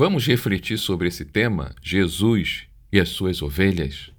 Vamos 0.00 0.24
refletir 0.28 0.78
sobre 0.78 1.08
esse 1.08 1.24
tema, 1.24 1.74
Jesus 1.82 2.68
e 2.92 3.00
as 3.00 3.08
suas 3.08 3.42
ovelhas? 3.42 4.12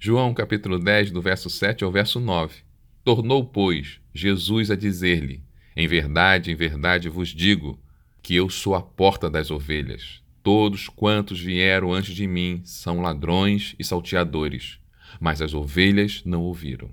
João 0.00 0.34
capítulo 0.34 0.80
10, 0.80 1.12
do 1.12 1.22
verso 1.22 1.48
7 1.48 1.84
ao 1.84 1.92
verso 1.92 2.18
9. 2.18 2.56
Tornou, 3.04 3.46
pois, 3.46 4.00
Jesus 4.12 4.68
a 4.68 4.74
dizer-lhe: 4.74 5.44
Em 5.76 5.86
verdade, 5.86 6.50
em 6.50 6.56
verdade 6.56 7.08
vos 7.08 7.28
digo 7.28 7.78
que 8.20 8.34
eu 8.34 8.50
sou 8.50 8.74
a 8.74 8.82
porta 8.82 9.30
das 9.30 9.48
ovelhas. 9.48 10.20
Todos 10.42 10.88
quantos 10.88 11.38
vieram 11.38 11.92
antes 11.92 12.16
de 12.16 12.26
mim 12.26 12.62
são 12.64 13.00
ladrões 13.00 13.76
e 13.78 13.84
salteadores, 13.84 14.80
mas 15.20 15.40
as 15.40 15.54
ovelhas 15.54 16.24
não 16.24 16.42
ouviram. 16.42 16.90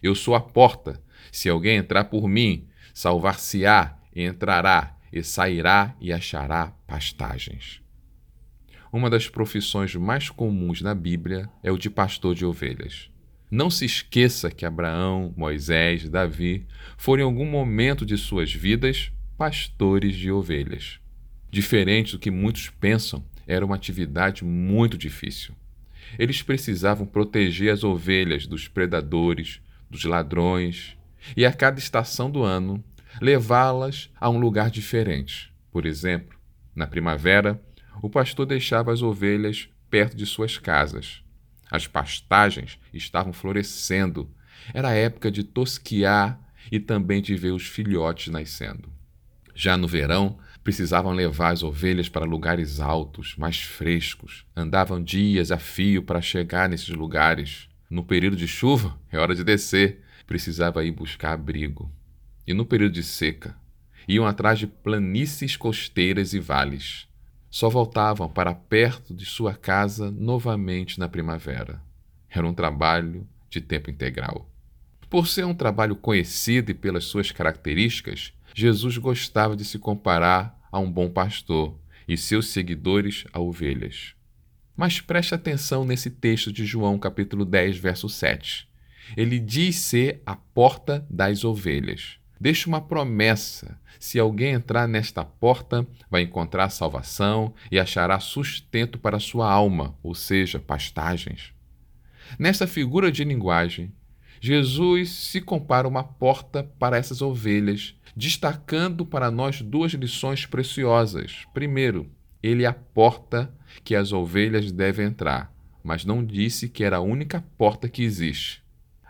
Eu 0.00 0.14
sou 0.14 0.36
a 0.36 0.40
porta. 0.40 1.02
Se 1.32 1.48
alguém 1.48 1.76
entrar 1.76 2.04
por 2.04 2.28
mim, 2.28 2.68
salvar-se-á 2.94 3.96
entrará 4.14 4.96
e 5.12 5.22
sairá 5.22 5.94
e 6.00 6.12
achará 6.12 6.72
pastagens. 6.86 7.80
Uma 8.92 9.08
das 9.08 9.28
profissões 9.28 9.94
mais 9.94 10.28
comuns 10.28 10.82
na 10.82 10.94
Bíblia 10.94 11.48
é 11.62 11.70
o 11.70 11.78
de 11.78 11.88
pastor 11.88 12.34
de 12.34 12.44
ovelhas. 12.44 13.08
Não 13.50 13.70
se 13.70 13.84
esqueça 13.84 14.50
que 14.50 14.64
Abraão, 14.64 15.32
Moisés, 15.36 16.08
Davi 16.08 16.66
foram 16.96 17.22
em 17.22 17.26
algum 17.26 17.46
momento 17.46 18.06
de 18.06 18.16
suas 18.16 18.52
vidas 18.52 19.12
pastores 19.36 20.14
de 20.14 20.30
ovelhas. 20.30 21.00
Diferente 21.50 22.12
do 22.12 22.18
que 22.18 22.30
muitos 22.30 22.68
pensam, 22.68 23.24
era 23.46 23.64
uma 23.64 23.74
atividade 23.74 24.44
muito 24.44 24.96
difícil. 24.96 25.54
Eles 26.18 26.42
precisavam 26.42 27.06
proteger 27.06 27.72
as 27.72 27.82
ovelhas 27.82 28.46
dos 28.46 28.68
predadores, 28.68 29.60
dos 29.90 30.04
ladrões, 30.04 30.96
e 31.36 31.44
a 31.44 31.52
cada 31.52 31.78
estação 31.78 32.30
do 32.30 32.42
ano 32.42 32.82
levá-las 33.20 34.10
a 34.20 34.28
um 34.28 34.38
lugar 34.38 34.70
diferente. 34.70 35.52
Por 35.70 35.86
exemplo, 35.86 36.38
na 36.74 36.86
primavera, 36.86 37.60
o 38.02 38.08
pastor 38.08 38.46
deixava 38.46 38.92
as 38.92 39.02
ovelhas 39.02 39.68
perto 39.88 40.16
de 40.16 40.26
suas 40.26 40.58
casas. 40.58 41.22
As 41.70 41.86
pastagens 41.86 42.78
estavam 42.92 43.32
florescendo. 43.32 44.30
Era 44.74 44.92
época 44.92 45.30
de 45.30 45.44
tosquiar 45.44 46.40
e 46.70 46.78
também 46.78 47.22
de 47.22 47.34
ver 47.36 47.52
os 47.52 47.66
filhotes 47.66 48.32
nascendo. 48.32 48.92
Já 49.54 49.76
no 49.76 49.86
verão, 49.86 50.38
precisavam 50.62 51.12
levar 51.12 51.50
as 51.50 51.62
ovelhas 51.62 52.08
para 52.08 52.24
lugares 52.24 52.80
altos, 52.80 53.34
mais 53.36 53.60
frescos. 53.60 54.44
Andavam 54.56 55.02
dias 55.02 55.50
a 55.50 55.58
fio 55.58 56.02
para 56.02 56.20
chegar 56.20 56.68
nesses 56.68 56.90
lugares. 56.90 57.68
No 57.88 58.04
período 58.04 58.36
de 58.36 58.46
chuva, 58.46 58.98
é 59.10 59.18
hora 59.18 59.34
de 59.34 59.44
descer. 59.44 60.02
Precisava 60.26 60.84
ir 60.84 60.92
buscar 60.92 61.32
abrigo 61.32 61.90
e 62.46 62.54
no 62.54 62.64
período 62.64 62.92
de 62.92 63.02
seca, 63.02 63.56
iam 64.08 64.26
atrás 64.26 64.58
de 64.58 64.66
planícies 64.66 65.56
costeiras 65.56 66.32
e 66.32 66.40
vales. 66.40 67.06
Só 67.50 67.68
voltavam 67.68 68.28
para 68.28 68.54
perto 68.54 69.12
de 69.12 69.24
sua 69.24 69.54
casa 69.54 70.10
novamente 70.10 70.98
na 70.98 71.08
primavera. 71.08 71.82
Era 72.28 72.46
um 72.46 72.54
trabalho 72.54 73.26
de 73.48 73.60
tempo 73.60 73.90
integral. 73.90 74.48
Por 75.08 75.26
ser 75.26 75.44
um 75.44 75.54
trabalho 75.54 75.96
conhecido 75.96 76.70
e 76.70 76.74
pelas 76.74 77.04
suas 77.04 77.32
características, 77.32 78.32
Jesus 78.54 78.96
gostava 78.98 79.56
de 79.56 79.64
se 79.64 79.78
comparar 79.78 80.56
a 80.70 80.78
um 80.78 80.90
bom 80.90 81.10
pastor 81.10 81.76
e 82.06 82.16
seus 82.16 82.48
seguidores 82.48 83.24
a 83.32 83.40
ovelhas. 83.40 84.14
Mas 84.76 85.00
preste 85.00 85.34
atenção 85.34 85.84
nesse 85.84 86.10
texto 86.10 86.52
de 86.52 86.64
João, 86.64 86.98
capítulo 86.98 87.44
10, 87.44 87.78
verso 87.78 88.08
7. 88.08 88.68
Ele 89.16 89.40
diz 89.40 89.76
ser 89.76 90.22
a 90.24 90.36
porta 90.36 91.04
das 91.10 91.44
ovelhas. 91.44 92.19
Deixa 92.40 92.68
uma 92.68 92.80
promessa. 92.80 93.78
Se 93.98 94.18
alguém 94.18 94.54
entrar 94.54 94.88
nesta 94.88 95.22
porta, 95.22 95.86
vai 96.10 96.22
encontrar 96.22 96.70
salvação 96.70 97.52
e 97.70 97.78
achará 97.78 98.18
sustento 98.18 98.98
para 98.98 99.20
sua 99.20 99.52
alma, 99.52 99.94
ou 100.02 100.14
seja, 100.14 100.58
pastagens. 100.58 101.52
Nesta 102.38 102.66
figura 102.66 103.12
de 103.12 103.24
linguagem, 103.24 103.92
Jesus 104.40 105.10
se 105.10 105.42
compara 105.42 105.86
uma 105.86 106.02
porta 106.02 106.64
para 106.78 106.96
essas 106.96 107.20
ovelhas, 107.20 107.94
destacando 108.16 109.04
para 109.04 109.30
nós 109.30 109.60
duas 109.60 109.92
lições 109.92 110.46
preciosas. 110.46 111.44
Primeiro, 111.52 112.10
ele 112.42 112.64
é 112.64 112.66
a 112.66 112.72
porta 112.72 113.52
que 113.84 113.94
as 113.94 114.12
ovelhas 114.12 114.72
devem 114.72 115.08
entrar, 115.08 115.52
mas 115.84 116.06
não 116.06 116.24
disse 116.24 116.70
que 116.70 116.84
era 116.84 116.96
a 116.96 117.02
única 117.02 117.44
porta 117.58 117.86
que 117.86 118.02
existe. 118.02 118.62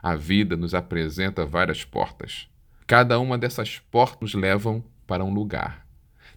A 0.03 0.17
vida 0.17 0.57
nos 0.57 0.75
apresenta 0.75 1.47
várias 1.47 1.85
portas. 1.85 2.50
Cada 2.91 3.21
uma 3.21 3.39
dessas 3.39 3.79
portas 3.79 4.19
nos 4.21 4.35
levam 4.35 4.83
para 5.07 5.25
um 5.25 5.33
lugar. 5.33 5.87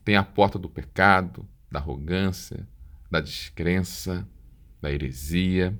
Tem 0.06 0.16
a 0.16 0.22
porta 0.22 0.60
do 0.60 0.70
pecado, 0.70 1.50
da 1.72 1.80
arrogância, 1.80 2.68
da 3.10 3.20
descrença, 3.20 4.30
da 4.80 4.92
heresia. 4.92 5.76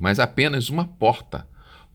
Mas 0.00 0.18
apenas 0.18 0.70
uma 0.70 0.88
porta 0.88 1.48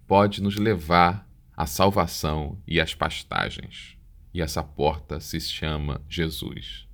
pode 0.08 0.42
nos 0.42 0.56
levar 0.56 1.28
à 1.54 1.66
salvação 1.66 2.58
e 2.66 2.80
às 2.80 2.96
pastagens. 2.96 3.98
E 4.34 4.42
essa 4.42 4.64
porta 4.64 5.20
se 5.20 5.42
chama 5.42 6.02
Jesus. 6.08 6.88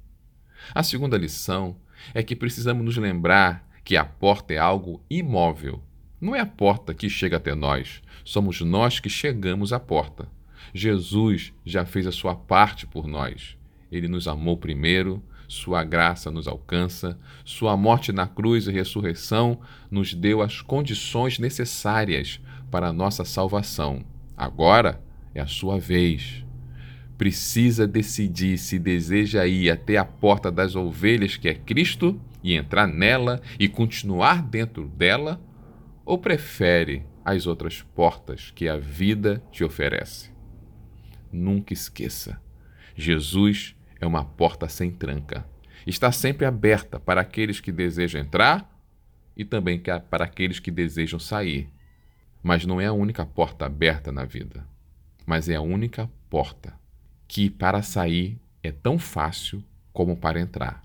A 0.73 0.81
segunda 0.81 1.15
lição 1.15 1.79
é 2.11 2.23
que 2.23 2.35
precisamos 2.35 2.83
nos 2.83 2.97
lembrar 2.97 3.69
que 3.83 3.95
a 3.95 4.03
porta 4.03 4.51
é 4.55 4.57
algo 4.57 5.05
imóvel. 5.07 5.83
Não 6.19 6.35
é 6.35 6.39
a 6.39 6.45
porta 6.47 6.91
que 6.91 7.07
chega 7.07 7.37
até 7.37 7.53
nós, 7.53 8.01
somos 8.25 8.61
nós 8.61 8.99
que 8.99 9.11
chegamos 9.11 9.71
à 9.71 9.79
porta. 9.79 10.27
Jesus 10.73 11.53
já 11.65 11.85
fez 11.85 12.07
a 12.07 12.11
sua 12.11 12.35
parte 12.35 12.85
por 12.85 13.07
nós. 13.07 13.57
Ele 13.91 14.07
nos 14.07 14.27
amou 14.27 14.57
primeiro, 14.57 15.21
sua 15.47 15.83
graça 15.83 16.31
nos 16.31 16.47
alcança, 16.47 17.19
sua 17.43 17.75
morte 17.75 18.13
na 18.13 18.25
cruz 18.25 18.67
e 18.67 18.71
ressurreição 18.71 19.59
nos 19.89 20.13
deu 20.13 20.41
as 20.41 20.61
condições 20.61 21.39
necessárias 21.39 22.39
para 22.71 22.87
a 22.87 22.93
nossa 22.93 23.25
salvação. 23.25 24.05
Agora 24.37 25.03
é 25.35 25.41
a 25.41 25.47
sua 25.47 25.77
vez. 25.77 26.45
Precisa 27.17 27.85
decidir 27.85 28.57
se 28.57 28.79
deseja 28.79 29.45
ir 29.45 29.69
até 29.69 29.97
a 29.97 30.05
porta 30.05 30.49
das 30.49 30.75
ovelhas, 30.75 31.35
que 31.35 31.49
é 31.49 31.53
Cristo, 31.53 32.19
e 32.41 32.55
entrar 32.55 32.87
nela 32.87 33.41
e 33.59 33.67
continuar 33.67 34.41
dentro 34.41 34.87
dela, 34.87 35.39
ou 36.05 36.17
prefere 36.17 37.03
as 37.23 37.45
outras 37.45 37.81
portas 37.93 38.51
que 38.55 38.67
a 38.67 38.77
vida 38.77 39.43
te 39.51 39.63
oferece? 39.63 40.30
Nunca 41.31 41.73
esqueça: 41.73 42.41
Jesus 42.95 43.75
é 43.99 44.05
uma 44.05 44.25
porta 44.25 44.67
sem 44.67 44.91
tranca. 44.91 45.45
Está 45.85 46.11
sempre 46.11 46.45
aberta 46.45 46.99
para 46.99 47.21
aqueles 47.21 47.59
que 47.59 47.71
desejam 47.71 48.21
entrar 48.21 48.69
e 49.35 49.43
também 49.43 49.81
para 50.09 50.25
aqueles 50.25 50.59
que 50.59 50.69
desejam 50.69 51.19
sair. 51.19 51.69
Mas 52.43 52.65
não 52.65 52.81
é 52.81 52.87
a 52.87 52.93
única 52.93 53.25
porta 53.25 53.65
aberta 53.65 54.11
na 54.11 54.25
vida, 54.25 54.67
mas 55.25 55.47
é 55.47 55.55
a 55.55 55.61
única 55.61 56.09
porta 56.29 56.73
que 57.27 57.49
para 57.49 57.81
sair 57.81 58.39
é 58.61 58.71
tão 58.71 58.99
fácil 58.99 59.63
como 59.93 60.17
para 60.17 60.39
entrar. 60.39 60.83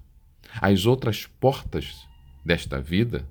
As 0.60 0.86
outras 0.86 1.26
portas 1.26 2.06
desta 2.44 2.80
vida 2.80 3.26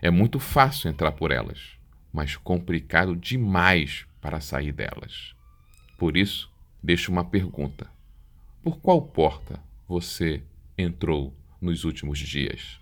é 0.00 0.10
muito 0.10 0.38
fácil 0.38 0.90
entrar 0.90 1.12
por 1.12 1.30
elas, 1.30 1.76
mas 2.12 2.36
complicado 2.36 3.16
demais 3.16 4.06
para 4.20 4.40
sair 4.40 4.72
delas. 4.72 5.34
Por 5.98 6.16
isso, 6.16 6.51
deixo 6.82 7.12
uma 7.12 7.24
pergunta: 7.24 7.88
Por 8.62 8.78
qual 8.78 9.00
porta 9.02 9.60
você 9.86 10.42
entrou 10.76 11.34
nos 11.60 11.84
últimos 11.84 12.18
dias? 12.18 12.80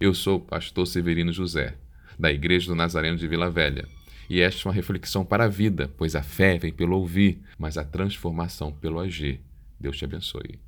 Eu 0.00 0.14
sou 0.14 0.36
o 0.36 0.40
pastor 0.40 0.86
Severino 0.86 1.32
José, 1.32 1.76
da 2.18 2.32
Igreja 2.32 2.68
do 2.68 2.74
Nazareno 2.74 3.18
de 3.18 3.26
Vila 3.26 3.50
Velha, 3.50 3.86
e 4.30 4.40
esta 4.40 4.62
é 4.62 4.64
uma 4.68 4.74
reflexão 4.74 5.24
para 5.24 5.44
a 5.44 5.48
vida, 5.48 5.90
pois 5.96 6.14
a 6.14 6.22
fé 6.22 6.58
vem 6.58 6.72
pelo 6.72 6.96
ouvir, 6.96 7.42
mas 7.58 7.76
a 7.76 7.84
transformação 7.84 8.72
pelo 8.72 9.00
agir. 9.00 9.40
Deus 9.80 9.96
te 9.96 10.04
abençoe. 10.04 10.58